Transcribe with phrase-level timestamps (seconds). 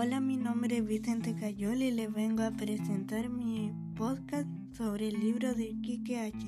[0.00, 5.18] Hola, mi nombre es Vicente Cayol y les vengo a presentar mi podcast sobre el
[5.18, 6.38] libro de Kike H.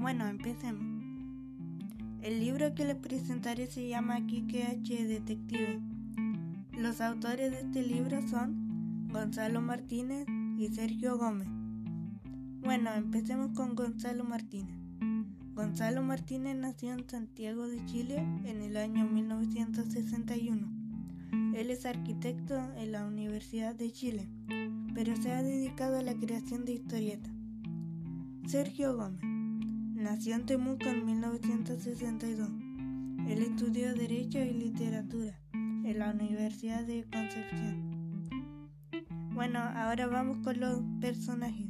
[0.00, 0.82] Bueno, empecemos.
[2.22, 5.78] El libro que les presentaré se llama Kike H Detective.
[6.72, 10.26] Los autores de este libro son Gonzalo Martínez
[10.56, 11.48] y Sergio Gómez.
[12.62, 14.74] Bueno, empecemos con Gonzalo Martínez.
[15.54, 20.87] Gonzalo Martínez nació en Santiago de Chile en el año 1961.
[21.58, 24.28] Él es arquitecto en la Universidad de Chile,
[24.94, 27.32] pero se ha dedicado a la creación de historietas.
[28.46, 32.48] Sergio Gómez nació en Temuco en 1962.
[33.28, 38.28] Él estudió Derecho y Literatura en la Universidad de Concepción.
[39.34, 41.66] Bueno, ahora vamos con los personajes.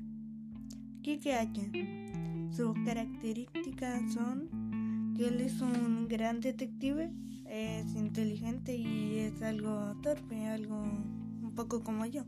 [1.01, 2.51] Kike H.
[2.51, 7.10] Sus características son que él es un gran detective
[7.48, 12.24] es inteligente y es algo torpe, algo un poco como yo.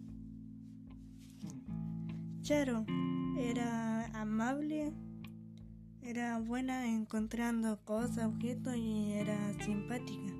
[2.42, 2.84] Charo
[3.38, 4.92] era amable,
[6.02, 10.32] era buena encontrando cosas, objetos y era simpática.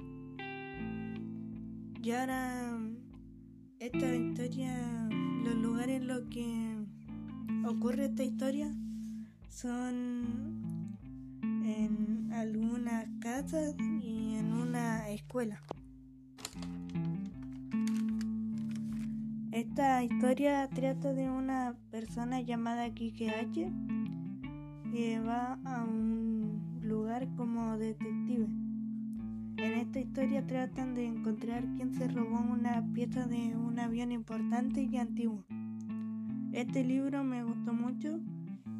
[2.03, 2.79] Y ahora
[3.79, 5.09] esta historia,
[5.45, 6.77] los lugares en los que
[7.67, 8.75] ocurre esta historia
[9.49, 10.97] son
[11.43, 13.75] en algunas casas
[14.61, 15.63] una escuela.
[19.53, 23.73] Esta historia trata de una persona llamada Kike H
[24.93, 28.47] que va a un lugar como detective.
[29.57, 34.83] En esta historia tratan de encontrar quién se robó una pieza de un avión importante
[34.83, 35.45] y antiguo.
[36.53, 38.21] Este libro me gustó mucho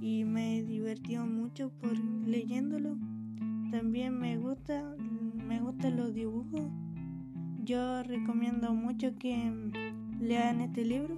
[0.01, 2.97] y me divertió mucho por leyéndolo.
[3.71, 4.97] También me gusta,
[5.47, 6.69] me gustan los dibujos.
[7.63, 9.53] Yo recomiendo mucho que
[10.21, 11.17] lean este libro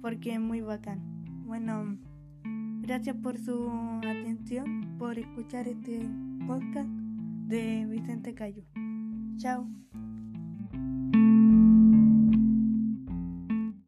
[0.00, 1.00] porque es muy bacán.
[1.44, 1.98] Bueno,
[2.80, 6.08] gracias por su atención, por escuchar este
[6.46, 8.64] podcast de Vicente Cayo.
[9.36, 9.68] Chao.